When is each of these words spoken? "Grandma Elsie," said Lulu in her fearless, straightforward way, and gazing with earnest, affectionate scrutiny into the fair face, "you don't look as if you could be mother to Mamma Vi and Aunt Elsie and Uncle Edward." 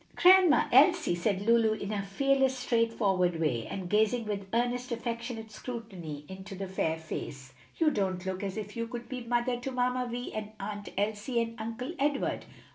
"Grandma 0.15 0.65
Elsie," 0.71 1.13
said 1.13 1.43
Lulu 1.43 1.73
in 1.73 1.91
her 1.91 2.03
fearless, 2.03 2.57
straightforward 2.57 3.39
way, 3.39 3.67
and 3.67 3.87
gazing 3.87 4.25
with 4.25 4.47
earnest, 4.51 4.91
affectionate 4.91 5.51
scrutiny 5.51 6.25
into 6.27 6.55
the 6.55 6.65
fair 6.67 6.97
face, 6.97 7.53
"you 7.77 7.91
don't 7.91 8.25
look 8.25 8.41
as 8.41 8.57
if 8.57 8.75
you 8.75 8.87
could 8.87 9.07
be 9.07 9.21
mother 9.21 9.59
to 9.59 9.69
Mamma 9.71 10.07
Vi 10.09 10.31
and 10.33 10.53
Aunt 10.59 10.89
Elsie 10.97 11.39
and 11.39 11.53
Uncle 11.61 11.93
Edward." 11.99 12.45